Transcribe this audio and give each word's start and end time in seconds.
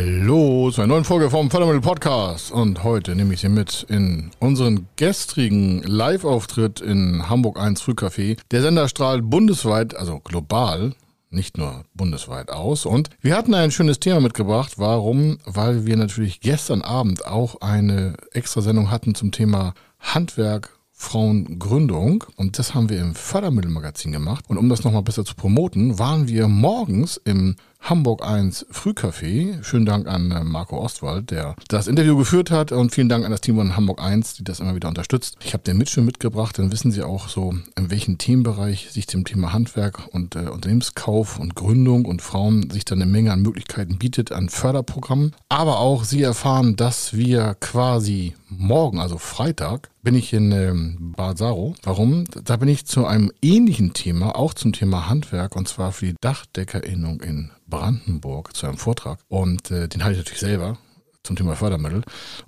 Hallo 0.00 0.70
zu 0.70 0.80
einer 0.80 0.92
neuen 0.92 1.04
Folge 1.04 1.28
vom 1.28 1.50
Fördermittel 1.50 1.80
Podcast. 1.80 2.52
Und 2.52 2.84
heute 2.84 3.16
nehme 3.16 3.34
ich 3.34 3.40
Sie 3.40 3.48
mit 3.48 3.84
in 3.88 4.30
unseren 4.38 4.86
gestrigen 4.94 5.82
Live-Auftritt 5.82 6.80
in 6.80 7.28
Hamburg 7.28 7.58
1 7.58 7.82
Frühcafé. 7.82 8.38
Der 8.52 8.62
Sender 8.62 8.88
strahlt 8.88 9.28
bundesweit, 9.28 9.96
also 9.96 10.20
global, 10.20 10.94
nicht 11.30 11.58
nur 11.58 11.82
bundesweit 11.94 12.48
aus. 12.50 12.86
Und 12.86 13.10
wir 13.20 13.36
hatten 13.36 13.54
ein 13.54 13.72
schönes 13.72 13.98
Thema 13.98 14.20
mitgebracht. 14.20 14.74
Warum? 14.76 15.38
Weil 15.44 15.84
wir 15.84 15.96
natürlich 15.96 16.38
gestern 16.38 16.82
Abend 16.82 17.26
auch 17.26 17.60
eine 17.60 18.14
Extrasendung 18.30 18.92
hatten 18.92 19.16
zum 19.16 19.32
Thema 19.32 19.74
Handwerk 19.98 20.78
Frauengründung 21.00 22.24
und 22.34 22.58
das 22.58 22.74
haben 22.74 22.88
wir 22.88 23.00
im 23.00 23.14
Fördermittelmagazin 23.14 24.10
gemacht. 24.10 24.44
Und 24.48 24.58
um 24.58 24.68
das 24.68 24.82
nochmal 24.82 25.04
besser 25.04 25.24
zu 25.24 25.36
promoten, 25.36 26.00
waren 26.00 26.26
wir 26.26 26.48
morgens 26.48 27.20
im 27.24 27.54
Hamburg 27.80 28.22
1 28.22 28.66
Frühcafé. 28.70 29.62
Schönen 29.62 29.86
Dank 29.86 30.08
an 30.08 30.30
äh, 30.30 30.44
Marco 30.44 30.78
Ostwald, 30.78 31.30
der 31.30 31.56
das 31.68 31.86
Interview 31.86 32.18
geführt 32.18 32.50
hat 32.50 32.70
und 32.70 32.92
vielen 32.92 33.08
Dank 33.08 33.24
an 33.24 33.30
das 33.30 33.40
Team 33.40 33.56
von 33.56 33.76
Hamburg 33.76 34.02
1, 34.02 34.34
die 34.34 34.44
das 34.44 34.60
immer 34.60 34.74
wieder 34.74 34.88
unterstützt. 34.88 35.36
Ich 35.42 35.54
habe 35.54 35.64
den 35.64 35.78
Mitschnitt 35.78 36.04
mitgebracht, 36.04 36.58
dann 36.58 36.70
wissen 36.70 36.92
Sie 36.92 37.02
auch 37.02 37.28
so, 37.28 37.54
in 37.76 37.90
welchem 37.90 38.18
Themenbereich 38.18 38.90
sich 38.90 39.06
dem 39.06 39.24
Thema 39.24 39.54
Handwerk 39.54 40.06
und 40.12 40.36
äh, 40.36 40.50
Unternehmenskauf 40.50 41.38
und 41.38 41.54
Gründung 41.54 42.04
und 42.04 42.20
Frauen 42.20 42.68
sich 42.68 42.84
dann 42.84 43.00
eine 43.00 43.10
Menge 43.10 43.32
an 43.32 43.40
Möglichkeiten 43.40 43.96
bietet 43.96 44.32
an 44.32 44.50
Förderprogrammen. 44.50 45.34
Aber 45.48 45.78
auch 45.78 46.04
Sie 46.04 46.22
erfahren, 46.22 46.76
dass 46.76 47.14
wir 47.14 47.56
quasi 47.58 48.34
morgen, 48.50 48.98
also 48.98 49.16
Freitag, 49.16 49.88
bin 50.02 50.14
ich 50.14 50.32
in 50.32 50.52
ähm, 50.52 51.14
Bad 51.16 51.38
Saro. 51.38 51.74
Warum? 51.82 52.24
Da 52.44 52.56
bin 52.56 52.68
ich 52.68 52.86
zu 52.86 53.06
einem 53.06 53.32
ähnlichen 53.40 53.94
Thema, 53.94 54.36
auch 54.36 54.52
zum 54.52 54.72
Thema 54.72 55.08
Handwerk, 55.08 55.56
und 55.56 55.68
zwar 55.68 55.92
für 55.92 56.06
die 56.06 56.16
Dachdeckerinnung 56.20 57.20
in 57.20 57.50
Brandenburg 57.68 58.56
zu 58.56 58.66
einem 58.66 58.78
Vortrag. 58.78 59.20
Und 59.28 59.70
äh, 59.70 59.88
den 59.88 60.04
halte 60.04 60.18
ich 60.18 60.24
natürlich 60.24 60.40
selber 60.40 60.78
zum 61.22 61.36
Thema 61.36 61.56
Fördermittel. 61.56 62.02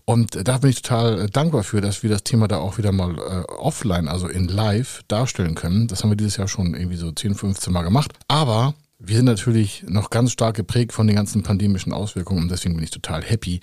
Und 0.04 0.36
äh, 0.36 0.44
da 0.44 0.58
bin 0.58 0.70
ich 0.70 0.82
total 0.82 1.22
äh, 1.22 1.30
dankbar 1.30 1.62
für, 1.62 1.80
dass 1.80 2.02
wir 2.02 2.10
das 2.10 2.24
Thema 2.24 2.48
da 2.48 2.58
auch 2.58 2.78
wieder 2.78 2.92
mal 2.92 3.18
äh, 3.18 3.52
offline, 3.52 4.08
also 4.08 4.26
in 4.26 4.48
live 4.48 5.02
darstellen 5.08 5.54
können. 5.54 5.86
Das 5.86 6.02
haben 6.02 6.10
wir 6.10 6.16
dieses 6.16 6.36
Jahr 6.36 6.48
schon 6.48 6.74
irgendwie 6.74 6.96
so 6.96 7.12
10, 7.12 7.34
15 7.34 7.72
Mal 7.72 7.82
gemacht. 7.82 8.12
Aber 8.28 8.74
wir 8.98 9.16
sind 9.16 9.26
natürlich 9.26 9.84
noch 9.86 10.10
ganz 10.10 10.32
stark 10.32 10.56
geprägt 10.56 10.92
von 10.92 11.06
den 11.06 11.16
ganzen 11.16 11.42
pandemischen 11.42 11.92
Auswirkungen 11.92 12.42
und 12.42 12.50
deswegen 12.50 12.74
bin 12.74 12.84
ich 12.84 12.90
total 12.90 13.22
happy, 13.22 13.60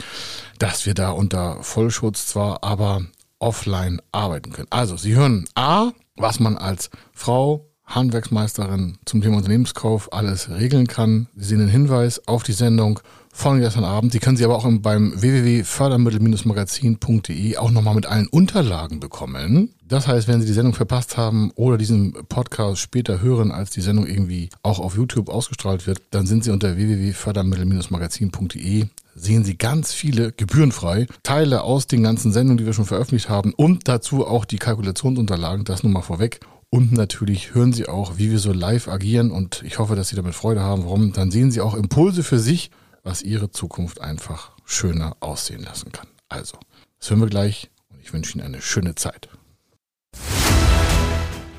dass 0.58 0.86
wir 0.86 0.94
da 0.94 1.12
unter 1.12 1.62
Vollschutz 1.64 2.28
zwar, 2.28 2.64
aber 2.64 3.02
offline 3.40 4.02
arbeiten 4.12 4.52
können. 4.52 4.68
Also, 4.72 4.98
Sie 4.98 5.16
hören 5.16 5.46
A, 5.54 5.92
was 6.16 6.40
man 6.40 6.58
als 6.58 6.90
Frau, 7.14 7.67
Handwerksmeisterin 7.88 8.98
zum 9.06 9.22
Thema 9.22 9.38
Unternehmenskauf 9.38 10.12
alles 10.14 10.50
regeln 10.50 10.88
kann. 10.88 11.28
Sie 11.36 11.46
sehen 11.46 11.60
den 11.60 11.70
Hinweis 11.70 12.28
auf 12.28 12.44
die 12.44 12.54
Sendung 12.54 13.00
von 13.32 13.60
gestern 13.60 13.86
Abend. 13.86 14.14
Die 14.14 14.20
können 14.20 14.36
Sie 14.36 14.44
aber 14.46 14.56
auch 14.56 14.68
beim 14.80 15.14
www.fördermittel-magazin.de 15.20 17.58
auch 17.58 17.72
nochmal 17.72 17.96
mit 17.96 18.06
allen 18.06 18.28
Unterlagen 18.28 19.00
bekommen. 19.00 19.74
Das 19.88 20.08
heißt, 20.08 20.28
wenn 20.28 20.42
Sie 20.42 20.48
die 20.48 20.54
Sendung 20.54 20.74
verpasst 20.74 21.18
haben 21.18 21.52
oder 21.56 21.78
diesen 21.78 22.14
Podcast 22.28 22.82
später 22.82 23.22
hören, 23.22 23.52
als 23.52 23.70
die 23.70 23.82
Sendung 23.82 24.06
irgendwie 24.06 24.50
auch 24.64 24.80
auf 24.80 24.98
YouTube 24.98 25.30
ausgestrahlt 25.30 25.88
wird, 25.88 26.02
dann 26.12 26.26
sind 26.26 26.44
Sie 26.44 26.52
unter 26.52 26.76
www.fördermittel-magazin.de 26.76 28.88
sehen 29.20 29.44
Sie 29.44 29.58
ganz 29.58 29.94
viele 29.94 30.32
gebührenfrei 30.32 31.08
Teile 31.24 31.64
aus 31.64 31.88
den 31.88 32.04
ganzen 32.04 32.32
Sendungen, 32.32 32.60
die 32.60 32.68
wir 32.68 32.74
schon 32.74 32.86
veröffentlicht 32.86 33.30
haben 33.30 33.52
und 33.54 33.88
dazu 33.88 34.28
auch 34.28 34.46
die 34.46 34.60
Kalkulationsunterlagen, 34.60 35.66
das 35.66 35.82
nun 35.84 35.94
mal 35.94 36.04
vorweg. 36.04 36.40
Und 36.70 36.92
natürlich 36.92 37.56
hören 37.56 37.72
Sie 37.72 37.88
auch, 37.88 38.18
wie 38.18 38.30
wir 38.30 38.40
so 38.40 38.52
live 38.52 38.90
agieren 38.90 39.32
und 39.32 39.64
ich 39.64 39.80
hoffe, 39.80 39.96
dass 39.96 40.10
Sie 40.10 40.18
damit 40.18 40.36
Freude 40.36 40.62
haben. 40.62 40.84
Warum? 40.84 41.14
Dann 41.14 41.32
sehen 41.32 41.50
Sie 41.50 41.62
auch 41.62 41.74
Impulse 41.74 42.24
für 42.24 42.40
sich, 42.40 42.72
was 43.04 43.22
Ihre 43.22 43.52
Zukunft 43.52 44.02
einfach 44.02 44.52
schöner 44.66 45.16
aussehen 45.22 45.64
lassen 45.64 45.94
kann. 45.94 46.08
Also, 46.28 46.58
das 47.00 47.10
hören 47.10 47.22
wir 47.22 47.28
gleich 47.28 47.70
und 47.90 48.02
ich 48.02 48.12
wünsche 48.12 48.34
Ihnen 48.34 48.46
eine 48.46 48.62
schöne 48.62 48.96
Zeit. 48.96 49.30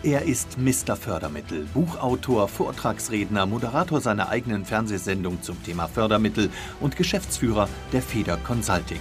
Er 0.03 0.23
ist 0.23 0.59
Mr. 0.59 0.95
Fördermittel, 0.95 1.67
Buchautor, 1.75 2.47
Vortragsredner, 2.47 3.47
Moderator 3.47 4.01
seiner 4.01 4.29
eigenen 4.29 4.65
Fernsehsendung 4.65 5.43
zum 5.43 5.63
Thema 5.65 5.89
Fördermittel 5.89 6.51
und 6.81 6.97
Geschäftsführer 6.97 7.69
der 7.93 8.03
Feder 8.03 8.37
Consulting. 8.37 9.01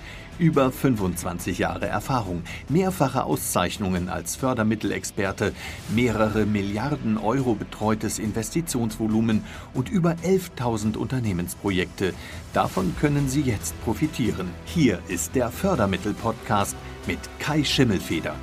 Über 0.41 0.71
25 0.71 1.59
Jahre 1.59 1.85
Erfahrung, 1.85 2.41
mehrfache 2.67 3.25
Auszeichnungen 3.25 4.09
als 4.09 4.35
Fördermittelexperte, 4.35 5.53
mehrere 5.89 6.47
Milliarden 6.47 7.19
Euro 7.19 7.53
betreutes 7.53 8.17
Investitionsvolumen 8.17 9.43
und 9.75 9.89
über 9.89 10.15
11.000 10.23 10.97
Unternehmensprojekte. 10.97 12.15
Davon 12.53 12.95
können 12.99 13.29
Sie 13.29 13.41
jetzt 13.41 13.79
profitieren. 13.83 14.49
Hier 14.65 14.97
ist 15.09 15.35
der 15.35 15.51
Fördermittel-Podcast 15.51 16.75
mit 17.05 17.19
Kai 17.37 17.63
Schimmelfeder. 17.63 18.33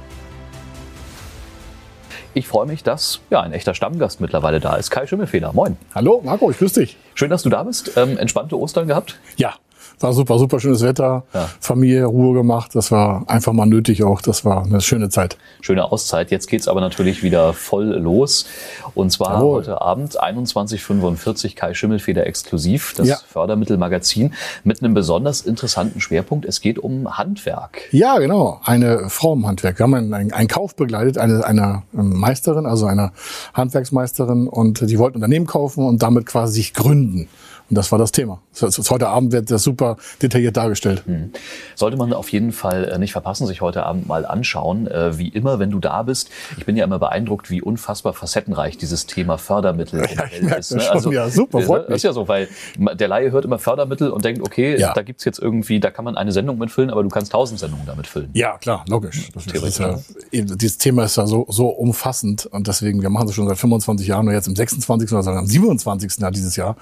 Ich 2.32 2.46
freue 2.46 2.68
mich, 2.68 2.84
dass 2.84 3.22
ja, 3.30 3.40
ein 3.40 3.52
echter 3.52 3.74
Stammgast 3.74 4.20
mittlerweile 4.20 4.60
da 4.60 4.76
ist. 4.76 4.90
Kai 4.90 5.08
Schimmelfeder, 5.08 5.52
moin. 5.52 5.76
Hallo, 5.96 6.20
Marco, 6.24 6.48
ich 6.48 6.58
grüße 6.58 6.78
dich. 6.78 6.96
Schön, 7.14 7.30
dass 7.30 7.42
du 7.42 7.50
da 7.50 7.64
bist. 7.64 7.96
Ähm, 7.96 8.16
entspannte 8.18 8.56
Ostern 8.56 8.86
gehabt? 8.86 9.18
Ja, 9.36 9.54
war 10.00 10.12
super, 10.12 10.38
super 10.38 10.60
schönes 10.60 10.82
Wetter, 10.82 11.24
ja. 11.32 11.48
Familie, 11.60 12.04
Ruhe 12.04 12.34
gemacht. 12.34 12.74
Das 12.74 12.90
war 12.90 13.24
einfach 13.28 13.52
mal 13.52 13.66
nötig 13.66 14.04
auch. 14.04 14.20
Das 14.20 14.44
war 14.44 14.64
eine 14.64 14.80
schöne 14.80 15.08
Zeit. 15.08 15.38
Schöne 15.60 15.90
Auszeit. 15.90 16.30
Jetzt 16.30 16.48
geht's 16.48 16.68
aber 16.68 16.80
natürlich 16.80 17.22
wieder 17.22 17.52
voll 17.52 17.86
los. 17.86 18.46
Und 18.94 19.10
zwar 19.10 19.34
Jawohl. 19.34 19.58
heute 19.58 19.80
Abend 19.80 20.20
21.45 20.20 21.54
Kai 21.54 21.74
Schimmelfeder 21.74 22.26
exklusiv, 22.26 22.94
das 22.96 23.08
ja. 23.08 23.16
Fördermittelmagazin 23.28 24.34
mit 24.64 24.82
einem 24.82 24.94
besonders 24.94 25.40
interessanten 25.40 26.00
Schwerpunkt. 26.00 26.44
Es 26.44 26.60
geht 26.60 26.78
um 26.78 27.16
Handwerk. 27.16 27.88
Ja, 27.92 28.18
genau. 28.18 28.60
Eine 28.64 29.08
Frau 29.08 29.32
im 29.32 29.46
Handwerk. 29.46 29.78
Wir 29.78 29.84
haben 29.84 29.94
einen, 29.94 30.32
einen 30.32 30.48
Kauf 30.48 30.76
begleitet, 30.76 31.18
eine, 31.18 31.44
einer 31.44 31.82
Meisterin, 31.92 32.66
also 32.66 32.86
einer 32.86 33.12
Handwerksmeisterin 33.54 34.48
und 34.48 34.88
die 34.88 34.98
wollten 34.98 35.16
Unternehmen 35.16 35.46
kaufen 35.46 35.86
und 35.86 36.02
damit 36.02 36.26
quasi 36.26 36.58
sich 36.58 36.74
gründen. 36.74 37.28
Und 37.70 37.76
das 37.76 37.92
war 37.92 37.98
das 37.98 38.12
Thema. 38.12 38.40
Heute 38.62 39.08
Abend 39.08 39.32
wird 39.32 39.50
das 39.50 39.62
super 39.62 39.96
detailliert 40.22 40.56
dargestellt. 40.56 41.02
Hm. 41.06 41.32
Sollte 41.74 41.96
man 41.96 42.12
auf 42.12 42.30
jeden 42.30 42.52
Fall 42.52 42.84
äh, 42.84 42.98
nicht 42.98 43.12
verpassen, 43.12 43.46
sich 43.46 43.60
heute 43.60 43.84
Abend 43.84 44.06
mal 44.06 44.26
anschauen. 44.26 44.86
Äh, 44.86 45.18
wie 45.18 45.28
immer, 45.28 45.58
wenn 45.58 45.70
du 45.70 45.78
da 45.78 46.02
bist. 46.02 46.30
Ich 46.56 46.66
bin 46.66 46.76
ja 46.76 46.84
immer 46.84 46.98
beeindruckt, 46.98 47.50
wie 47.50 47.62
unfassbar 47.62 48.12
facettenreich 48.12 48.76
dieses 48.78 49.06
Thema 49.06 49.38
Fördermittel 49.38 50.06
ja, 50.40 50.54
ist. 50.54 50.74
Ne? 50.74 50.90
Also, 50.90 51.12
ja, 51.12 51.28
super, 51.28 51.60
freut 51.62 51.88
mich. 51.88 51.96
Ist 51.96 52.02
ja 52.04 52.12
so, 52.12 52.28
weil 52.28 52.48
der 52.76 53.08
Laie 53.08 53.30
hört 53.30 53.44
immer 53.44 53.58
Fördermittel 53.58 54.10
und 54.10 54.24
denkt, 54.24 54.42
okay, 54.42 54.78
ja. 54.78 54.92
da 54.92 55.02
gibt's 55.02 55.24
jetzt 55.24 55.38
irgendwie, 55.38 55.80
da 55.80 55.90
kann 55.90 56.04
man 56.04 56.16
eine 56.16 56.32
Sendung 56.32 56.58
mitfüllen, 56.58 56.90
aber 56.90 57.02
du 57.02 57.08
kannst 57.08 57.32
tausend 57.32 57.60
Sendungen 57.60 57.86
damit 57.86 58.06
füllen. 58.06 58.30
Ja, 58.34 58.58
klar, 58.58 58.84
logisch. 58.88 59.28
Das 59.34 59.46
ist 59.46 59.78
ja, 59.78 59.98
dieses 60.32 60.78
Thema 60.78 61.04
ist 61.04 61.16
ja 61.16 61.26
so, 61.26 61.46
so 61.48 61.68
umfassend 61.68 62.46
und 62.46 62.66
deswegen, 62.66 63.02
wir 63.02 63.10
machen 63.10 63.26
das 63.26 63.34
schon 63.36 63.48
seit 63.48 63.58
25 63.58 64.06
Jahren 64.06 64.28
und 64.28 64.34
jetzt 64.34 64.48
im 64.48 64.56
26. 64.56 65.12
oder 65.12 65.26
am 65.28 65.46
27. 65.46 66.18
Jahr 66.18 66.30
dieses 66.30 66.56
Jahr. 66.56 66.76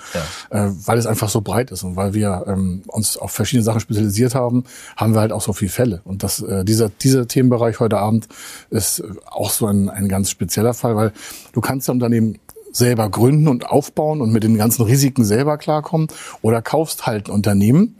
Ja. 0.51 0.67
Äh, 0.67 0.71
weil 0.85 0.99
es 0.99 1.07
einfach 1.07 1.29
so 1.29 1.41
breit 1.41 1.66
ist 1.71 1.82
und 1.82 1.97
weil 1.97 2.15
wir 2.15 2.44
ähm, 2.47 2.82
uns 2.87 3.16
auf 3.16 3.31
verschiedene 3.32 3.65
Sachen 3.65 3.81
spezialisiert 3.81 4.34
haben, 4.34 4.65
haben 4.97 5.15
wir 5.15 5.21
halt 5.21 5.32
auch 5.32 5.43
so 5.43 5.53
viele 5.53 5.71
Fälle. 5.71 6.00
Und 6.04 6.22
das, 6.22 6.43
äh, 6.43 6.65
dieser, 6.65 6.88
dieser 6.88 7.28
Themenbereich 7.28 7.81
heute 7.81 7.99
Abend 7.99 8.28
ist 8.71 9.03
auch 9.27 9.50
so 9.50 9.66
ein, 9.66 9.88
ein 9.88 10.09
ganz 10.09 10.31
spezieller 10.31 10.75
Fall, 10.75 10.97
weil 10.97 11.13
du 11.53 11.60
kannst 11.60 11.89
ja 11.89 11.92
Unternehmen 11.95 12.39
selber 12.72 13.09
gründen 13.09 13.48
und 13.48 13.68
aufbauen 13.68 14.21
und 14.21 14.33
mit 14.33 14.42
den 14.42 14.57
ganzen 14.57 14.83
Risiken 14.83 15.24
selber 15.24 15.57
klarkommen 15.57 16.09
oder 16.42 16.63
kaufst 16.63 17.07
halt 17.07 17.28
ein 17.28 17.33
Unternehmen, 17.33 17.97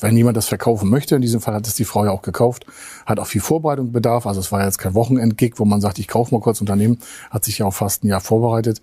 wenn 0.00 0.16
jemand 0.16 0.36
das 0.36 0.48
verkaufen 0.48 0.90
möchte, 0.90 1.14
in 1.14 1.22
diesem 1.22 1.40
Fall 1.40 1.54
hat 1.54 1.66
es 1.66 1.74
die 1.74 1.84
Frau 1.84 2.04
ja 2.04 2.10
auch 2.10 2.22
gekauft, 2.22 2.66
hat 3.06 3.18
auch 3.18 3.26
viel 3.26 3.40
Vorbereitung 3.40 3.92
bedarf. 3.92 4.26
Also 4.26 4.40
es 4.40 4.52
war 4.52 4.64
jetzt 4.64 4.78
kein 4.78 4.94
Wochenendgig, 4.94 5.54
wo 5.58 5.64
man 5.64 5.80
sagt, 5.80 5.98
ich 5.98 6.08
kaufe 6.08 6.34
mal 6.34 6.40
kurz 6.40 6.60
Unternehmen, 6.60 6.98
hat 7.30 7.44
sich 7.44 7.58
ja 7.58 7.66
auch 7.66 7.74
fast 7.74 8.04
ein 8.04 8.08
Jahr 8.08 8.20
vorbereitet. 8.20 8.80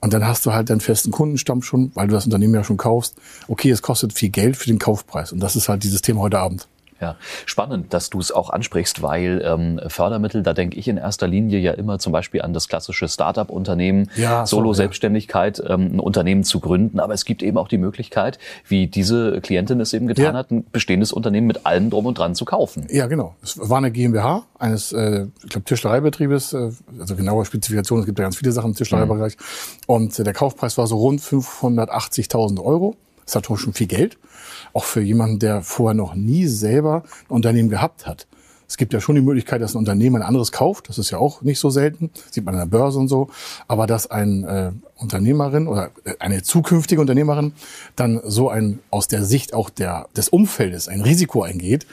Und 0.00 0.12
dann 0.12 0.26
hast 0.26 0.44
du 0.46 0.52
halt 0.52 0.70
deinen 0.70 0.80
festen 0.80 1.10
Kundenstamm 1.10 1.62
schon, 1.62 1.90
weil 1.94 2.08
du 2.08 2.14
das 2.14 2.26
Unternehmen 2.26 2.54
ja 2.54 2.64
schon 2.64 2.76
kaufst. 2.76 3.16
Okay, 3.48 3.70
es 3.70 3.82
kostet 3.82 4.12
viel 4.12 4.30
Geld 4.30 4.56
für 4.56 4.66
den 4.66 4.78
Kaufpreis. 4.78 5.32
Und 5.32 5.40
das 5.40 5.56
ist 5.56 5.68
halt 5.68 5.84
dieses 5.84 6.02
Thema 6.02 6.20
heute 6.20 6.38
Abend. 6.38 6.68
Ja, 7.00 7.16
spannend, 7.44 7.92
dass 7.92 8.08
du 8.08 8.20
es 8.20 8.32
auch 8.32 8.48
ansprichst, 8.48 9.02
weil 9.02 9.42
ähm, 9.44 9.80
Fördermittel, 9.86 10.42
da 10.42 10.54
denke 10.54 10.78
ich 10.78 10.88
in 10.88 10.96
erster 10.96 11.28
Linie 11.28 11.58
ja 11.58 11.72
immer 11.72 11.98
zum 11.98 12.10
Beispiel 12.10 12.40
an 12.40 12.54
das 12.54 12.68
klassische 12.68 13.06
Start-up-Unternehmen, 13.06 14.10
ja, 14.16 14.46
Solo-Selbstständigkeit, 14.46 15.58
ja. 15.58 15.74
ähm, 15.74 15.96
ein 15.96 16.00
Unternehmen 16.00 16.42
zu 16.42 16.58
gründen. 16.58 16.98
Aber 16.98 17.12
es 17.12 17.26
gibt 17.26 17.42
eben 17.42 17.58
auch 17.58 17.68
die 17.68 17.76
Möglichkeit, 17.76 18.38
wie 18.66 18.86
diese 18.86 19.42
Klientin 19.42 19.78
es 19.80 19.92
eben 19.92 20.06
getan 20.06 20.24
ja. 20.24 20.32
hat, 20.34 20.50
ein 20.50 20.64
bestehendes 20.72 21.12
Unternehmen 21.12 21.46
mit 21.46 21.66
allem 21.66 21.90
drum 21.90 22.06
und 22.06 22.18
dran 22.18 22.34
zu 22.34 22.46
kaufen. 22.46 22.86
Ja, 22.90 23.06
genau. 23.08 23.36
Es 23.42 23.58
war 23.58 23.76
eine 23.76 23.90
GmbH 23.90 24.44
eines, 24.58 24.92
äh, 24.92 25.26
ich 25.44 25.50
glaube, 25.50 25.64
Tischlereibetriebes, 25.64 26.54
äh, 26.54 26.70
also 26.98 27.14
genaue 27.14 27.44
Spezifikationen, 27.44 28.04
es 28.04 28.06
gibt 28.06 28.18
ja 28.18 28.24
ganz 28.24 28.36
viele 28.36 28.52
Sachen 28.52 28.70
im 28.70 28.74
Tischlereibereich. 28.74 29.36
Mhm. 29.36 29.82
Und 29.86 30.18
äh, 30.18 30.24
der 30.24 30.32
Kaufpreis 30.32 30.78
war 30.78 30.86
so 30.86 30.96
rund 30.96 31.20
580.000 31.20 32.62
Euro. 32.64 32.96
Das 33.16 33.32
ist 33.32 33.34
natürlich 33.34 33.60
schon 33.60 33.72
viel 33.74 33.86
Geld 33.86 34.16
auch 34.76 34.84
für 34.84 35.00
jemanden, 35.00 35.38
der 35.38 35.62
vorher 35.62 35.94
noch 35.94 36.14
nie 36.14 36.46
selber 36.46 37.02
ein 37.28 37.34
Unternehmen 37.34 37.70
gehabt 37.70 38.06
hat. 38.06 38.26
Es 38.68 38.76
gibt 38.76 38.92
ja 38.92 39.00
schon 39.00 39.14
die 39.14 39.22
Möglichkeit, 39.22 39.62
dass 39.62 39.74
ein 39.74 39.78
Unternehmen 39.78 40.16
ein 40.16 40.28
anderes 40.28 40.52
kauft. 40.52 40.88
Das 40.88 40.98
ist 40.98 41.10
ja 41.10 41.18
auch 41.18 41.40
nicht 41.40 41.58
so 41.58 41.70
selten. 41.70 42.10
Das 42.12 42.34
sieht 42.34 42.44
man 42.44 42.54
an 42.54 42.68
der 42.68 42.78
Börse 42.78 42.98
und 42.98 43.08
so. 43.08 43.28
Aber 43.68 43.86
dass 43.86 44.10
ein 44.10 44.44
äh, 44.44 44.72
Unternehmerin 44.96 45.68
oder 45.68 45.90
äh, 46.04 46.14
eine 46.18 46.42
zukünftige 46.42 47.00
Unternehmerin 47.00 47.52
dann 47.96 48.20
so 48.24 48.48
ein 48.48 48.80
aus 48.90 49.08
der 49.08 49.24
Sicht 49.24 49.54
auch 49.54 49.70
der 49.70 50.08
des 50.16 50.28
Umfeldes 50.28 50.88
ein 50.88 51.02
Risiko 51.02 51.42
eingeht, 51.42 51.86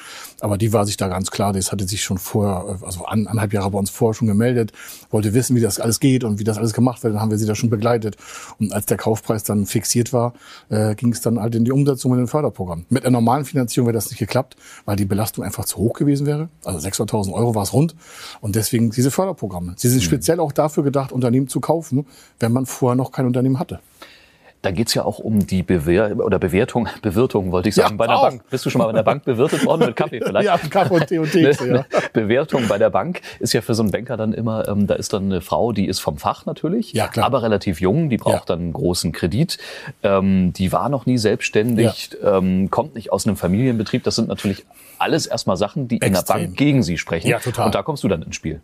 aber 0.44 0.58
die 0.58 0.74
war 0.74 0.86
sich 0.86 0.98
da 0.98 1.08
ganz 1.08 1.32
klar, 1.32 1.54
das 1.54 1.72
hatte 1.72 1.88
sich 1.88 2.04
schon 2.04 2.18
vorher, 2.18 2.78
also 2.86 3.06
anderthalb 3.06 3.54
Jahre 3.54 3.72
bei 3.72 3.80
uns 3.80 3.90
vorher 3.90 4.14
schon 4.14 4.28
gemeldet, 4.28 4.74
wollte 5.10 5.34
wissen, 5.34 5.56
wie 5.56 5.62
das 5.62 5.80
alles 5.80 6.02
geht 6.02 6.26
und 6.26 6.38
wie 6.38 6.44
das 6.44 6.58
alles 6.58 6.74
gemacht 6.74 7.02
wird. 7.02 7.14
Dann 7.14 7.22
haben 7.22 7.32
wir 7.32 7.38
sie 7.38 7.46
da 7.46 7.56
schon 7.56 7.70
begleitet. 7.70 8.18
Und 8.60 8.74
als 8.74 8.86
der 8.86 8.98
Kaufpreis 8.98 9.44
dann 9.44 9.66
fixiert 9.66 10.12
war, 10.12 10.34
äh, 10.68 10.96
ging 10.96 11.14
es 11.14 11.22
dann 11.22 11.40
halt 11.40 11.56
in 11.56 11.64
die 11.64 11.72
Umsetzung 11.72 12.12
mit 12.12 12.20
dem 12.20 12.28
Förderprogramm. 12.28 12.86
Mit 12.90 13.06
einer 13.06 13.14
normalen 13.14 13.46
Finanzierung 13.46 13.88
wäre 13.88 13.96
das 13.96 14.10
nicht 14.10 14.20
geklappt, 14.20 14.58
weil 14.84 14.98
die 14.98 15.06
Belastung 15.06 15.46
einfach 15.46 15.64
zu 15.64 15.78
hoch 15.78 15.94
gewesen 15.94 16.28
wäre. 16.28 16.50
Also 16.66 16.86
600.000 16.86 17.32
Euro 17.32 17.56
war 17.56 17.64
es 17.64 17.72
rund. 17.72 17.96
Und 18.42 18.58
deswegen 18.58 18.92
diese 18.92 19.12
Förderprogramme. 19.12 19.76
Sie 19.78 19.88
sind 19.88 20.00
mhm. 20.00 20.04
speziell 20.04 20.42
auch 20.42 20.52
dafür 20.52 20.84
gedacht, 20.84 21.14
Unternehmen 21.14 21.48
zu 21.48 21.62
kaufen, 21.62 22.06
wenn 22.42 22.52
man 22.52 22.66
vorher 22.66 22.93
noch 22.96 23.12
kein 23.12 23.26
Unternehmen 23.26 23.60
hatte. 23.60 23.80
Da 24.64 24.72
geht's 24.72 24.94
ja 24.94 25.04
auch 25.04 25.20
um 25.20 25.46
die 25.46 25.62
Bewehr 25.62 26.18
oder 26.18 26.40
Bewertung, 26.40 26.88
Bewirtung 27.02 27.52
wollte 27.52 27.68
ich 27.68 27.76
sagen, 27.76 27.92
ja, 27.92 27.98
bei 27.98 28.08
der 28.08 28.16
Bank. 28.16 28.50
Bist 28.50 28.66
du 28.66 28.70
schon 28.70 28.80
mal 28.80 28.86
bei 28.86 28.94
der 28.94 29.04
Bank 29.04 29.26
bewirtet 29.26 29.66
worden 29.66 29.88
mit 29.88 29.96
Kaffee 29.98 30.22
vielleicht? 30.26 30.46
Ja, 30.46 30.58
Kaffee 30.58 30.94
und 30.94 31.08
Tee 31.08 31.18
und 31.20 31.30
Tee. 31.30 31.52
ja. 31.68 31.86
Bewertung 32.14 32.70
bei 32.70 32.78
der 32.78 32.90
Bank 32.90 33.22
ist 33.40 33.52
ja 33.52 33.60
für 33.60 33.76
so 33.76 33.84
einen 33.84 33.92
Banker 33.92 34.16
dann 34.16 34.32
immer, 34.32 34.66
ähm, 34.70 34.88
da 34.88 34.96
ist 34.96 35.12
dann 35.12 35.26
eine 35.26 35.42
Frau, 35.42 35.74
die 35.74 35.86
ist 35.86 36.00
vom 36.00 36.18
Fach 36.18 36.46
natürlich, 36.46 36.94
ja, 36.94 37.10
klar. 37.10 37.26
aber 37.26 37.44
relativ 37.44 37.82
jung, 37.82 38.10
die 38.10 38.16
braucht 38.16 38.34
ja. 38.50 38.56
dann 38.56 38.60
einen 38.60 38.74
großen 38.74 39.12
Kredit. 39.12 39.58
Ähm, 40.02 40.54
die 40.54 40.72
war 40.72 40.88
noch 40.88 41.06
nie 41.06 41.18
selbstständig, 41.18 42.12
ähm, 42.24 42.70
kommt 42.70 42.96
nicht 42.96 43.12
aus 43.12 43.28
einem 43.28 43.36
Familienbetrieb. 43.36 44.04
Das 44.04 44.16
sind 44.16 44.30
natürlich 44.30 44.66
alles 44.98 45.26
erstmal 45.26 45.58
Sachen, 45.58 45.90
die 45.90 46.02
Extrem. 46.02 46.08
in 46.08 46.14
der 46.14 46.34
Bank 46.34 46.58
gegen 46.58 46.84
sie 46.84 46.98
sprechen. 46.98 47.28
Ja, 47.28 47.40
total. 47.40 47.66
Und 47.66 47.76
da 47.76 47.84
kommst 47.84 48.06
du 48.06 48.08
dann 48.08 48.22
ins 48.22 48.38
Spiel. 48.38 48.62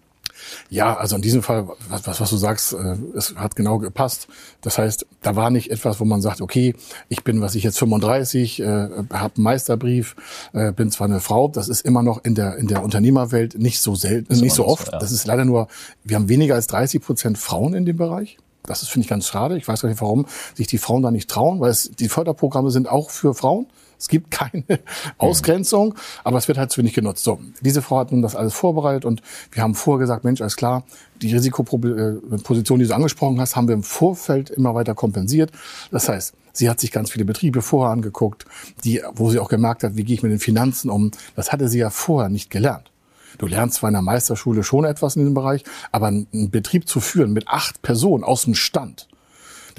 Ja, 0.70 0.98
also 0.98 1.16
in 1.16 1.22
diesem 1.22 1.44
Fall, 1.44 1.68
was, 1.90 2.06
was, 2.08 2.22
was 2.22 2.30
du 2.30 2.38
sagst, 2.38 2.74
äh, 2.74 2.96
es 3.16 3.36
hat 3.36 3.56
genau 3.56 3.80
gepasst. 3.80 4.28
Das 4.62 4.78
heißt, 4.78 5.06
da 5.22 5.36
war 5.36 5.50
nicht 5.50 5.72
etwas, 5.72 6.00
wo 6.00 6.06
man 6.06 6.22
sagt, 6.22 6.42
okay, 6.42 6.76
ich 7.08 7.24
bin, 7.24 7.42
was 7.42 7.56
ich 7.56 7.64
jetzt 7.64 7.80
35, 7.80 8.60
äh, 8.60 8.66
habe 8.66 9.36
einen 9.36 9.44
Meisterbrief, 9.44 10.16
äh, 10.54 10.72
bin 10.72 10.92
zwar 10.92 11.08
eine 11.08 11.20
Frau, 11.20 11.48
das 11.48 11.70
ist 11.70 11.82
immer 11.82 12.04
noch 12.04 12.24
in 12.24 12.36
der 12.36 12.58
in 12.58 12.68
der 12.68 12.84
Unternehmerwelt 12.84 13.58
nicht 13.58 13.82
so 13.82 13.96
selten, 13.96 14.40
nicht 14.40 14.54
so 14.54 14.66
oft. 14.66 14.88
So, 14.88 14.92
ja. 14.92 15.00
Das 15.00 15.12
ist 15.12 15.26
leider 15.26 15.46
nur, 15.46 15.68
wir 16.04 16.16
haben 16.16 16.30
weniger 16.30 16.56
als 16.56 16.68
30 16.68 17.02
Prozent 17.02 17.38
Frauen 17.38 17.74
in 17.74 17.86
dem 17.86 17.98
Bereich. 17.98 18.38
Das 18.64 18.84
ist 18.84 18.90
finde 18.90 19.06
ich 19.06 19.10
ganz 19.10 19.28
schade. 19.28 19.58
Ich 19.58 19.68
weiß 19.68 19.82
gar 19.82 19.90
nicht, 19.90 20.02
warum 20.02 20.26
sich 20.54 20.68
die 20.68 20.78
Frauen 20.78 21.02
da 21.02 21.12
nicht 21.12 21.30
trauen, 21.30 21.60
weil 21.60 21.72
es, 21.72 21.92
die 21.98 22.10
Förderprogramme 22.10 22.72
sind 22.72 22.90
auch 22.90 23.10
für 23.10 23.34
Frauen. 23.34 23.68
Es 24.00 24.08
gibt 24.08 24.32
keine 24.32 24.64
Ausgrenzung, 25.18 25.94
aber 26.24 26.38
es 26.38 26.48
wird 26.48 26.58
halt 26.58 26.72
zu 26.72 26.80
wenig 26.80 26.94
genutzt. 26.94 27.24
So, 27.24 27.40
diese 27.62 27.82
Frau 27.82 28.00
hat 28.00 28.12
nun 28.12 28.22
das 28.22 28.36
alles 28.36 28.54
vorbereitet 28.54 29.06
und 29.06 29.22
wir 29.52 29.62
haben 29.62 29.76
vorher 29.76 30.00
gesagt, 30.00 30.24
Mensch, 30.24 30.42
alles 30.42 30.56
klar, 30.56 30.84
die 31.22 31.34
Risikoposition, 31.34 32.80
die 32.80 32.88
du 32.88 32.96
angesprochen 32.96 33.40
hast, 33.42 33.56
haben 33.56 33.68
wir 33.68 33.76
im 33.76 33.84
Vorfeld 33.84 34.50
immer 34.50 34.74
weiter 34.74 34.96
kompensiert. 34.96 35.52
Das 35.92 36.08
heißt, 36.08 36.34
sie 36.54 36.70
hat 36.70 36.80
sich 36.80 36.92
ganz 36.92 37.12
viele 37.12 37.26
Betriebe 37.26 37.62
vorher 37.62 37.92
angeguckt, 37.92 38.46
die, 38.86 39.02
wo 39.14 39.30
sie 39.30 39.40
auch 39.40 39.50
gemerkt 39.50 39.84
hat, 39.84 39.98
wie 39.98 40.04
gehe 40.04 40.16
ich 40.16 40.24
mit 40.24 40.32
den 40.32 40.40
Finanzen 40.40 40.90
um. 40.90 41.12
Das 41.36 41.52
hatte 41.52 41.68
sie 41.68 41.80
ja 41.80 41.90
vorher 41.90 42.30
nicht 42.30 42.50
gelernt. 42.50 42.90
Du 43.38 43.48
lernst 43.48 43.78
zwar 43.78 43.90
in 43.90 43.94
der 43.94 44.02
Meisterschule 44.02 44.64
schon 44.64 44.86
etwas 44.86 45.16
in 45.16 45.22
diesem 45.22 45.34
Bereich, 45.34 45.64
aber 45.92 46.08
einen 46.08 46.50
Betrieb 46.50 46.88
zu 46.88 47.00
führen 47.00 47.32
mit 47.32 47.48
acht 47.48 47.82
Personen 47.82 48.24
aus 48.24 48.44
dem 48.44 48.56
Stand, 48.56 49.08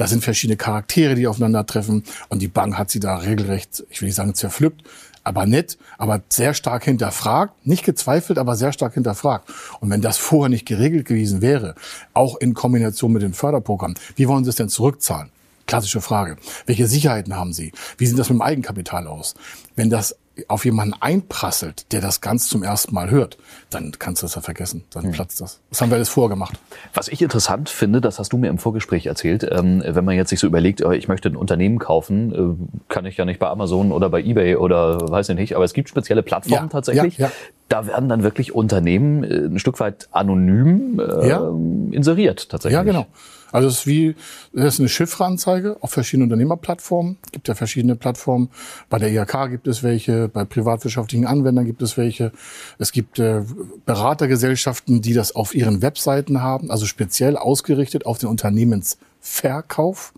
da 0.00 0.06
sind 0.06 0.24
verschiedene 0.24 0.56
Charaktere, 0.56 1.14
die 1.14 1.26
aufeinandertreffen. 1.26 2.04
Und 2.30 2.40
die 2.40 2.48
Bank 2.48 2.78
hat 2.78 2.90
sie 2.90 3.00
da 3.00 3.16
regelrecht, 3.16 3.84
ich 3.90 4.00
will 4.00 4.06
nicht 4.06 4.16
sagen 4.16 4.34
zerpflückt, 4.34 4.82
aber 5.24 5.44
nett, 5.44 5.76
aber 5.98 6.22
sehr 6.30 6.54
stark 6.54 6.84
hinterfragt, 6.84 7.66
nicht 7.66 7.84
gezweifelt, 7.84 8.38
aber 8.38 8.56
sehr 8.56 8.72
stark 8.72 8.94
hinterfragt. 8.94 9.50
Und 9.80 9.90
wenn 9.90 10.00
das 10.00 10.16
vorher 10.16 10.48
nicht 10.48 10.64
geregelt 10.64 11.06
gewesen 11.06 11.42
wäre, 11.42 11.74
auch 12.14 12.38
in 12.38 12.54
Kombination 12.54 13.12
mit 13.12 13.20
dem 13.20 13.34
Förderprogramm, 13.34 13.92
wie 14.16 14.26
wollen 14.26 14.44
Sie 14.44 14.48
es 14.48 14.56
denn 14.56 14.70
zurückzahlen? 14.70 15.28
Klassische 15.66 16.00
Frage. 16.00 16.38
Welche 16.64 16.86
Sicherheiten 16.86 17.36
haben 17.36 17.52
Sie? 17.52 17.70
Wie 17.98 18.06
sieht 18.06 18.18
das 18.18 18.30
mit 18.30 18.38
dem 18.38 18.42
Eigenkapital 18.42 19.06
aus? 19.06 19.34
Wenn 19.76 19.90
das 19.90 20.16
auf 20.48 20.64
jemanden 20.64 20.94
einprasselt, 21.00 21.92
der 21.92 22.00
das 22.00 22.20
ganz 22.20 22.48
zum 22.48 22.62
ersten 22.62 22.94
Mal 22.94 23.10
hört, 23.10 23.38
dann 23.70 23.92
kannst 23.98 24.22
du 24.22 24.26
das 24.26 24.34
ja 24.34 24.40
vergessen. 24.40 24.84
Dann 24.90 25.04
hm. 25.04 25.12
platzt 25.12 25.40
das. 25.40 25.60
Das 25.70 25.80
haben 25.80 25.90
wir 25.90 25.96
alles 25.96 26.08
vorgemacht. 26.08 26.58
Was 26.94 27.08
ich 27.08 27.22
interessant 27.22 27.68
finde, 27.68 28.00
das 28.00 28.18
hast 28.18 28.32
du 28.32 28.38
mir 28.38 28.48
im 28.48 28.58
Vorgespräch 28.58 29.06
erzählt, 29.06 29.46
ähm, 29.50 29.82
wenn 29.86 30.04
man 30.04 30.16
jetzt 30.16 30.30
sich 30.30 30.40
so 30.40 30.46
überlegt, 30.46 30.80
äh, 30.80 30.94
ich 30.94 31.08
möchte 31.08 31.28
ein 31.28 31.36
Unternehmen 31.36 31.78
kaufen, 31.78 32.32
äh, 32.34 32.92
kann 32.92 33.06
ich 33.06 33.16
ja 33.16 33.24
nicht 33.24 33.38
bei 33.38 33.48
Amazon 33.48 33.92
oder 33.92 34.08
bei 34.10 34.22
eBay 34.22 34.56
oder 34.56 35.10
weiß 35.10 35.28
ich 35.30 35.36
nicht, 35.36 35.56
aber 35.56 35.64
es 35.64 35.72
gibt 35.72 35.88
spezielle 35.88 36.22
Plattformen 36.22 36.66
ja, 36.66 36.68
tatsächlich. 36.68 37.18
Ja, 37.18 37.26
ja. 37.26 37.32
Da 37.68 37.86
werden 37.86 38.08
dann 38.08 38.22
wirklich 38.22 38.54
Unternehmen 38.54 39.24
äh, 39.24 39.46
ein 39.46 39.58
Stück 39.58 39.80
weit 39.80 40.08
anonym 40.10 41.00
äh, 41.00 41.94
inseriert 41.94 42.48
tatsächlich. 42.48 42.76
Ja, 42.76 42.82
genau. 42.82 43.06
Also 43.52 43.68
es 43.68 43.80
ist 43.80 43.86
wie, 43.86 44.14
das 44.52 44.74
ist 44.74 44.80
eine 44.80 44.88
Chiffreanzeige 44.88 45.76
auf 45.80 45.90
verschiedenen 45.90 46.28
Unternehmerplattformen. 46.28 47.18
Es 47.26 47.32
gibt 47.32 47.48
ja 47.48 47.54
verschiedene 47.54 47.96
Plattformen. 47.96 48.50
Bei 48.88 48.98
der 48.98 49.10
IHK 49.10 49.50
gibt 49.50 49.66
es 49.66 49.82
welche, 49.82 50.28
bei 50.28 50.44
privatwirtschaftlichen 50.44 51.26
Anwendern 51.26 51.64
gibt 51.64 51.82
es 51.82 51.96
welche. 51.96 52.32
Es 52.78 52.92
gibt 52.92 53.18
äh, 53.18 53.42
Beratergesellschaften, 53.86 55.02
die 55.02 55.14
das 55.14 55.34
auf 55.34 55.54
ihren 55.54 55.82
Webseiten 55.82 56.42
haben, 56.42 56.70
also 56.70 56.86
speziell 56.86 57.36
ausgerichtet 57.36 58.06
auf 58.06 58.18
den 58.18 58.28
Unternehmensverkauf. 58.28 60.12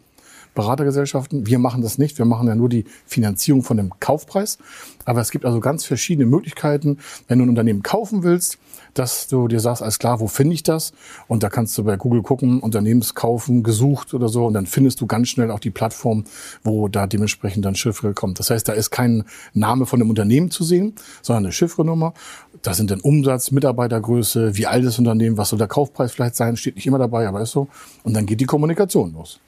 Beratergesellschaften. 0.54 1.46
Wir 1.46 1.58
machen 1.58 1.82
das 1.82 1.98
nicht. 1.98 2.18
Wir 2.18 2.24
machen 2.24 2.48
ja 2.48 2.54
nur 2.54 2.68
die 2.68 2.84
Finanzierung 3.06 3.62
von 3.62 3.76
dem 3.76 3.92
Kaufpreis. 4.00 4.58
Aber 5.04 5.20
es 5.20 5.30
gibt 5.30 5.44
also 5.44 5.60
ganz 5.60 5.84
verschiedene 5.84 6.26
Möglichkeiten, 6.26 6.98
wenn 7.28 7.38
du 7.38 7.44
ein 7.44 7.48
Unternehmen 7.48 7.82
kaufen 7.82 8.22
willst, 8.22 8.58
dass 8.94 9.26
du 9.26 9.48
dir 9.48 9.60
sagst, 9.60 9.82
alles 9.82 9.98
klar, 9.98 10.20
wo 10.20 10.28
finde 10.28 10.54
ich 10.54 10.62
das? 10.62 10.92
Und 11.26 11.42
da 11.42 11.48
kannst 11.48 11.76
du 11.78 11.84
bei 11.84 11.96
Google 11.96 12.22
gucken, 12.22 12.60
Unternehmenskaufen 12.60 13.62
gesucht 13.62 14.14
oder 14.14 14.28
so, 14.28 14.46
und 14.46 14.54
dann 14.54 14.66
findest 14.66 15.00
du 15.00 15.06
ganz 15.06 15.28
schnell 15.28 15.50
auch 15.50 15.60
die 15.60 15.70
Plattform, 15.70 16.24
wo 16.62 16.88
da 16.88 17.06
dementsprechend 17.06 17.64
dann 17.64 17.74
Chiffre 17.74 18.12
kommt. 18.12 18.38
Das 18.38 18.50
heißt, 18.50 18.68
da 18.68 18.72
ist 18.72 18.90
kein 18.90 19.24
Name 19.54 19.86
von 19.86 19.98
dem 19.98 20.10
Unternehmen 20.10 20.50
zu 20.50 20.64
sehen, 20.64 20.94
sondern 21.22 21.44
eine 21.44 21.52
Chiffrenummer. 21.52 22.14
Da 22.62 22.74
sind 22.74 22.90
dann 22.90 23.00
Umsatz, 23.00 23.50
Mitarbeitergröße, 23.50 24.56
wie 24.56 24.66
alt 24.66 24.84
das 24.84 24.98
Unternehmen, 24.98 25.36
was 25.36 25.48
soll 25.48 25.58
der 25.58 25.68
Kaufpreis 25.68 26.12
vielleicht 26.12 26.36
sein, 26.36 26.56
steht 26.56 26.76
nicht 26.76 26.86
immer 26.86 26.98
dabei, 26.98 27.26
aber 27.26 27.40
ist 27.40 27.52
so. 27.52 27.68
Und 28.04 28.14
dann 28.14 28.26
geht 28.26 28.40
die 28.40 28.46
Kommunikation 28.46 29.14
los. 29.14 29.40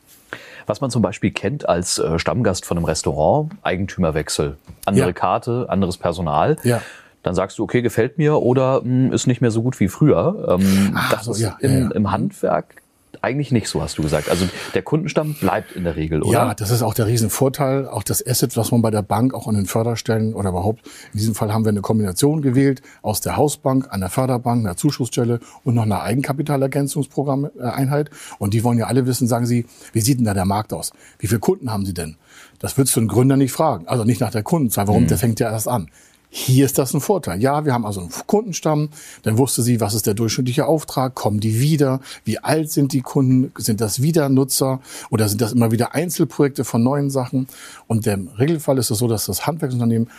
Was 0.67 0.81
man 0.81 0.91
zum 0.91 1.03
Beispiel 1.03 1.31
kennt 1.31 1.69
als 1.69 1.99
äh, 1.99 2.19
Stammgast 2.19 2.65
von 2.65 2.77
einem 2.77 2.85
Restaurant, 2.85 3.53
Eigentümerwechsel. 3.63 4.57
Andere 4.87 5.07
ja. 5.07 5.13
Karte, 5.13 5.67
anderes 5.69 5.99
Personal. 5.99 6.57
Ja 6.65 6.81
dann 7.25 7.35
sagst 7.35 7.59
du, 7.59 7.65
okay, 7.65 7.81
gefällt 7.83 8.19
mir 8.19 8.43
oder 8.43 8.83
mh, 8.83 8.85
hm, 8.85 9.13
ist 9.13 9.27
nicht 9.27 9.41
mehr 9.41 9.51
so 9.51 9.63
gut 9.63 9.81
wie 9.81 9.89
früher. 9.89 10.59
Ähm, 10.61 10.93
Ach, 10.95 11.11
das 11.11 11.25
so, 11.25 11.33
ist 11.33 11.41
ja, 11.41 11.57
im, 11.61 11.85
ja, 11.85 11.91
im 11.93 12.11
Handwerk 12.11 12.83
eigentlich 13.23 13.53
nicht 13.53 13.69
so, 13.69 13.83
hast 13.83 13.99
du 13.99 14.03
gesagt. 14.03 14.29
Also 14.29 14.49
der 14.75 14.83
Kundenstamm 14.83 15.35
bleibt 15.35 15.73
in 15.73 15.85
der 15.85 15.97
Regel, 15.97 16.23
oder? 16.23 16.33
Ja, 16.33 16.55
das 16.55 16.71
ist 16.71 16.83
auch 16.83 16.95
der 16.95 17.07
Riesenvorteil. 17.07 17.89
Auch 17.89 18.03
das 18.03 18.27
Asset, 18.27 18.57
was 18.57 18.73
man 18.73 18.83
bei 18.83 18.91
der 18.91 19.03
Bank 19.03 19.35
auch 19.35 19.47
an 19.47 19.55
den 19.55 19.67
Förderstellen 19.67 20.35
oder 20.35 20.51
überhaupt, 20.51 20.85
in 21.13 21.19
diesem 21.19 21.35
Fall 21.35 21.53
haben 21.53 21.65
wir 21.65 21.71
eine 21.71 21.81
Kombination 21.81 22.43
gewählt 22.43 22.83
aus 23.03 23.21
der 23.21 23.37
Hausbank, 23.37 23.89
einer 23.91 24.11
Förderbank, 24.11 24.65
einer 24.65 24.77
Zuschussstelle 24.77 25.41
und 25.63 25.75
noch 25.75 25.83
einer 25.83 26.03
Eigenkapitalergänzungsprogrammeinheit. 26.03 28.11
Und 28.39 28.55
die 28.55 28.65
wollen 28.65 28.79
ja 28.79 28.87
alle 28.87 29.07
wissen, 29.07 29.29
sagen 29.29 29.47
sie, 29.47 29.67
wie 29.93 30.01
sieht 30.01 30.19
denn 30.19 30.25
da 30.25 30.35
der 30.35 30.47
Markt 30.47 30.73
aus? 30.73 30.93
Wie 31.19 31.27
viele 31.27 31.41
Kunden 31.41 31.71
haben 31.71 31.87
sie 31.87 31.95
denn? 31.95 32.17
Das 32.59 32.79
würdest 32.79 32.97
du 32.97 33.01
einen 33.01 33.09
Gründer 33.09 33.37
nicht 33.37 33.53
fragen. 33.53 33.87
Also 33.89 34.05
nicht 34.05 34.21
nach 34.21 34.31
der 34.31 34.43
Kundenzahl. 34.43 34.89
Warum? 34.89 35.05
Mhm. 35.05 35.09
Der 35.09 35.19
fängt 35.19 35.41
ja 35.41 35.51
erst 35.51 35.69
an. 35.69 35.89
Hier 36.37 36.65
ist 36.65 36.79
das 36.79 36.93
ein 36.93 37.01
Vorteil. 37.01 37.41
Ja, 37.41 37.65
wir 37.65 37.73
haben 37.73 37.87
also 37.87 38.01
einen 38.01 38.11
Kundenstamm. 38.27 38.89
Dann 39.23 39.39
wusste 39.39 39.63
sie, 39.63 39.81
was 39.81 39.95
ist 39.95 40.09
der 40.09 40.15
durchschnittliche 40.15 40.67
Auftrag? 40.67 41.15
Kommen 41.15 41.39
die 41.39 41.61
wieder? 41.61 42.01
Wie 42.25 42.41
alt 42.41 42.73
sind 42.73 42.93
die 42.93 43.03
Kunden? 43.03 43.53
Sind 43.57 43.81
das 43.81 44.03
wieder 44.03 44.29
Nutzer 44.29 44.81
oder 45.11 45.29
sind 45.29 45.41
das 45.41 45.53
immer 45.53 45.71
wieder 45.71 45.95
Einzelprojekte 45.95 46.65
von 46.65 46.83
neuen 46.83 47.09
Sachen? 47.09 47.47
Und 47.87 48.05
im 48.09 48.27
Regelfall 48.37 48.79
ist 48.79 48.91
es 48.91 48.99
so, 48.99 49.07
dass 49.07 49.27
das 49.27 49.47
Handwerksunternehmen 49.47 50.11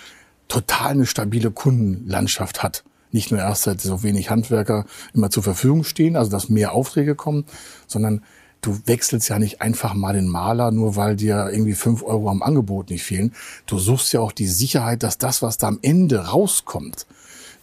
total 0.47 0.91
eine 0.91 1.05
stabile 1.05 1.51
Kundenlandschaft 1.51 2.63
hat. 2.63 2.85
Nicht 3.11 3.31
nur 3.31 3.41
erst 3.41 3.63
seit 3.63 3.81
so 3.81 4.01
wenig 4.01 4.29
Handwerker 4.29 4.85
immer 5.13 5.29
zur 5.29 5.43
Verfügung 5.43 5.83
stehen, 5.83 6.15
also 6.15 6.31
dass 6.31 6.47
mehr 6.47 6.71
Aufträge 6.71 7.15
kommen, 7.15 7.43
sondern 7.87 8.23
du 8.61 8.79
wechselst 8.85 9.29
ja 9.29 9.39
nicht 9.39 9.61
einfach 9.61 9.93
mal 9.93 10.13
den 10.13 10.27
Maler, 10.27 10.71
nur 10.71 10.95
weil 10.95 11.15
dir 11.15 11.49
irgendwie 11.51 11.73
fünf 11.73 12.03
Euro 12.03 12.29
am 12.29 12.41
Angebot 12.41 12.89
nicht 12.89 13.03
fehlen. 13.03 13.33
Du 13.65 13.77
suchst 13.77 14.13
ja 14.13 14.19
auch 14.19 14.31
die 14.31 14.47
Sicherheit, 14.47 15.03
dass 15.03 15.17
das, 15.17 15.41
was 15.41 15.57
da 15.57 15.67
am 15.67 15.79
Ende 15.81 16.27
rauskommt, 16.27 17.05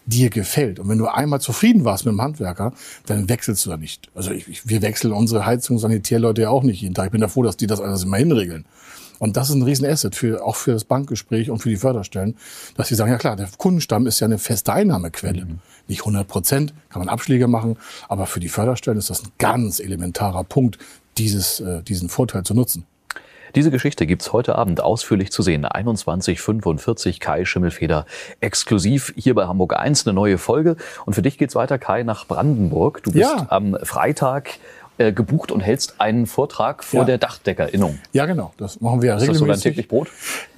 dir 0.07 0.31
gefällt. 0.31 0.79
Und 0.79 0.89
wenn 0.89 0.99
du 0.99 1.07
einmal 1.07 1.41
zufrieden 1.41 1.85
warst 1.85 2.05
mit 2.05 2.13
dem 2.13 2.21
Handwerker, 2.21 2.73
dann 3.07 3.29
wechselst 3.29 3.65
du 3.65 3.71
da 3.71 3.77
nicht. 3.77 4.11
Also 4.15 4.33
ich, 4.33 4.49
ich, 4.49 4.69
wir 4.69 4.83
wechseln 4.83 5.13
unsere 5.13 5.47
Heizung, 5.47 5.79
Sanitärleute 5.79 6.43
ja 6.43 6.51
auch 6.51 6.63
nicht 6.63 6.81
jeden 6.81 6.95
Tag. 6.95 7.07
Ich 7.07 7.13
bin 7.13 7.21
da 7.21 7.29
froh, 7.29 7.43
dass 7.43 7.57
die 7.57 7.67
das 7.67 7.81
alles 7.81 8.05
immer 8.05 8.17
hinregeln. 8.17 8.65
Und 9.23 9.37
das 9.37 9.51
ist 9.51 9.55
ein 9.55 9.63
Riesenasset 9.63 10.17
für, 10.17 10.45
auch 10.45 10.57
für 10.57 10.73
das 10.73 10.83
Bankgespräch 10.83 11.49
und 11.49 11.61
für 11.61 11.69
die 11.69 11.77
Förderstellen, 11.77 12.37
dass 12.77 12.89
sie 12.89 12.97
sagen, 12.97 13.13
ja 13.13 13.19
klar, 13.19 13.37
der 13.37 13.49
Kundenstamm 13.57 14.09
ist 14.09 14.19
ja 14.19 14.25
eine 14.25 14.37
feste 14.37 14.73
Einnahmequelle. 14.73 15.45
Mhm. 15.45 15.59
Nicht 15.87 16.01
100 16.01 16.27
Prozent, 16.27 16.75
kann 16.89 16.99
man 16.99 17.09
Abschläge 17.09 17.47
machen, 17.47 17.77
aber 18.09 18.27
für 18.27 18.41
die 18.41 18.49
Förderstellen 18.49 18.99
ist 18.99 19.11
das 19.11 19.23
ein 19.23 19.31
ganz 19.39 19.79
elementarer 19.79 20.43
Punkt, 20.43 20.79
dieses, 21.19 21.61
äh, 21.61 21.85
diesen 21.85 22.09
Vorteil 22.09 22.43
zu 22.43 22.53
nutzen. 22.53 22.85
Diese 23.55 23.71
Geschichte 23.71 24.07
gibt's 24.07 24.33
heute 24.33 24.57
Abend 24.57 24.81
ausführlich 24.81 25.31
zu 25.31 25.43
sehen. 25.43 25.67
21.45 25.67 27.21
Kai 27.21 27.45
Schimmelfeder 27.45 28.07
exklusiv 28.41 29.13
hier 29.17 29.37
bei 29.37 29.47
Hamburg 29.47 29.79
1 29.79 30.05
eine 30.05 30.15
neue 30.15 30.39
Folge. 30.39 30.77
Und 31.07 31.13
für 31.13 31.23
dich 31.23 31.39
geht's 31.39 31.55
weiter, 31.55 31.79
Kai, 31.79 32.03
nach 32.03 32.27
Brandenburg. 32.27 33.05
Du 33.05 33.13
bist 33.13 33.31
ja. 33.31 33.47
am 33.51 33.77
Freitag 33.83 34.59
äh, 34.99 35.13
gebucht 35.13 35.51
und 35.51 35.61
hältst 35.61 36.01
einen 36.01 36.27
Vortrag 36.27 36.85
vor 36.85 37.01
ja. 37.01 37.07
der 37.07 37.19
Dachdeckerinnung. 37.19 37.99
Ja, 38.13 38.27
genau. 38.27 38.53
Das 38.59 38.81
machen 38.81 39.01
wir 39.01 39.09
ja 39.09 39.15
regelmäßig. 39.15 39.35
Ist 39.35 39.35
das 39.35 39.39
so 39.39 39.47
dein 39.47 39.61
täglich 39.61 39.89
Brot? 39.89 40.09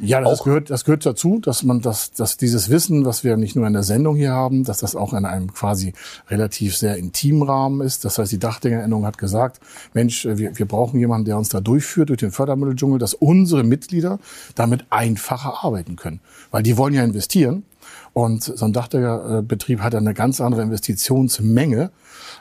Ja, 0.01 0.21
das 0.21 0.43
gehört, 0.43 0.71
das 0.71 0.85
gehört 0.85 1.07
dazu, 1.07 1.39
dass 1.39 1.63
man 1.63 1.81
das, 1.81 2.13
dass 2.13 2.37
dieses 2.37 2.69
Wissen, 2.69 3.05
was 3.05 3.23
wir 3.23 3.37
nicht 3.37 3.55
nur 3.55 3.67
in 3.67 3.73
der 3.73 3.85
Sendung 3.85 4.17
hier 4.17 4.33
haben, 4.33 4.65
dass 4.65 4.79
das 4.79 4.97
auch 4.97 5.13
in 5.13 5.25
einem 5.25 5.53
quasi 5.53 5.93
relativ 6.29 6.77
sehr 6.77 6.97
intimen 6.97 7.43
Rahmen 7.43 7.81
ist. 7.81 8.05
Das 8.05 8.19
heißt, 8.19 8.33
die 8.33 8.41
Dachdeckerinnung 8.41 9.07
hat 9.07 9.19
gesagt, 9.19 9.61
Mensch, 9.93 10.25
äh, 10.27 10.37
wir, 10.37 10.59
wir 10.59 10.67
brauchen 10.67 10.99
jemanden, 10.99 11.27
der 11.27 11.39
uns 11.39 11.49
da 11.49 11.61
durchführt 11.61 12.09
durch 12.09 12.19
den 12.19 12.33
Fördermitteldschungel, 12.33 12.99
dass 12.99 13.15
unsere 13.15 13.63
Mitglieder 13.63 14.19
damit 14.57 14.85
einfacher 14.91 15.65
arbeiten 15.65 15.97
können. 15.97 16.21
Weil 16.51 16.63
die 16.63 16.77
wollen 16.77 16.95
ja 16.95 17.05
investieren. 17.05 17.65
Und 18.13 18.43
so 18.43 18.65
ein 18.65 18.73
Dachdeckerbetrieb 18.73 19.81
hat 19.81 19.95
eine 19.95 20.15
ganz 20.15 20.41
andere 20.41 20.63
Investitionsmenge 20.63 21.91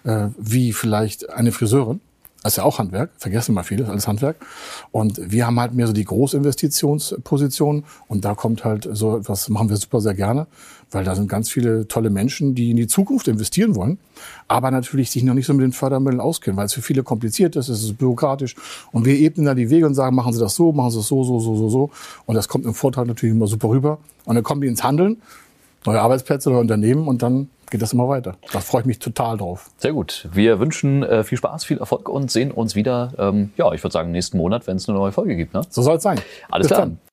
äh, 0.03 0.27
wie 0.37 0.73
vielleicht 0.73 1.29
eine 1.29 1.51
Friseurin. 1.51 2.01
Das 2.43 2.53
ist 2.53 2.57
ja 2.57 2.63
auch 2.63 2.77
Handwerk, 2.77 3.11
vergessen 3.17 3.55
mal 3.55 3.63
viele, 3.63 3.87
alles 3.87 4.05
Handwerk. 4.05 4.35
Und 4.91 5.31
wir 5.31 5.47
haben 5.47 5.59
halt 5.59 5.73
mehr 5.73 5.87
so 5.87 5.93
die 5.93 6.03
Großinvestitionsposition. 6.03 7.85
Und 8.09 8.25
da 8.25 8.35
kommt 8.35 8.65
halt 8.65 8.87
so 8.91 9.17
etwas, 9.17 9.47
machen 9.47 9.69
wir 9.69 9.77
super 9.77 10.01
sehr 10.01 10.13
gerne, 10.13 10.47
weil 10.91 11.05
da 11.05 11.15
sind 11.15 11.29
ganz 11.29 11.49
viele 11.49 11.87
tolle 11.87 12.09
Menschen, 12.09 12.53
die 12.53 12.71
in 12.71 12.77
die 12.77 12.87
Zukunft 12.87 13.29
investieren 13.29 13.75
wollen, 13.75 13.97
aber 14.49 14.71
natürlich 14.71 15.09
sich 15.09 15.23
noch 15.23 15.33
nicht 15.33 15.45
so 15.45 15.53
mit 15.53 15.63
den 15.63 15.71
Fördermitteln 15.71 16.19
auskennen, 16.19 16.57
weil 16.57 16.65
es 16.65 16.73
für 16.73 16.81
viele 16.81 17.01
kompliziert 17.01 17.55
ist, 17.55 17.69
es 17.69 17.81
ist 17.81 17.97
bürokratisch. 17.97 18.55
Und 18.91 19.05
wir 19.05 19.15
ebnen 19.15 19.45
da 19.45 19.55
die 19.55 19.69
Wege 19.69 19.85
und 19.85 19.95
sagen, 19.95 20.13
machen 20.13 20.33
Sie 20.33 20.39
das 20.39 20.55
so, 20.55 20.73
machen 20.73 20.91
Sie 20.91 20.97
das 20.97 21.07
so, 21.07 21.23
so, 21.23 21.39
so, 21.39 21.55
so, 21.55 21.69
so. 21.69 21.91
Und 22.25 22.35
das 22.35 22.49
kommt 22.49 22.65
im 22.65 22.73
Vortrag 22.73 23.07
natürlich 23.07 23.33
immer 23.33 23.47
super 23.47 23.69
rüber. 23.69 23.99
Und 24.25 24.35
dann 24.35 24.43
kommen 24.43 24.59
die 24.59 24.67
ins 24.67 24.83
Handeln, 24.83 25.21
neue 25.85 26.01
Arbeitsplätze, 26.01 26.49
neue 26.49 26.59
Unternehmen 26.59 27.07
und 27.07 27.23
dann 27.23 27.47
geht 27.73 27.81
das 27.81 27.91
immer 27.91 28.07
weiter. 28.07 28.37
Da 28.51 28.59
freue 28.59 28.81
ich 28.81 28.85
mich 28.85 28.99
total 28.99 29.37
drauf. 29.37 29.71
Sehr 29.77 29.93
gut. 29.93 30.29
Wir 30.31 30.59
wünschen 30.59 31.01
äh, 31.01 31.23
viel 31.23 31.39
Spaß, 31.39 31.65
viel 31.65 31.79
Erfolg 31.79 32.07
und 32.07 32.29
sehen 32.29 32.51
uns 32.51 32.75
wieder, 32.75 33.13
ähm, 33.17 33.51
ja, 33.57 33.73
ich 33.73 33.83
würde 33.83 33.91
sagen, 33.91 34.11
nächsten 34.11 34.37
Monat, 34.37 34.67
wenn 34.67 34.77
es 34.77 34.87
eine 34.87 34.95
neue 34.95 35.11
Folge 35.11 35.35
gibt. 35.35 35.55
Ne? 35.55 35.61
So 35.69 35.81
soll 35.81 35.97
es 35.97 36.03
sein. 36.03 36.21
Alles 36.51 36.67
Bis 36.67 36.75
klar. 36.75 36.87
Dann. 36.87 37.12